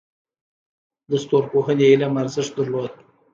د 1.09 1.11
ستورپوهنې 1.23 1.85
علم 1.91 2.13
ارزښت 2.23 2.51
درلود 2.57 2.93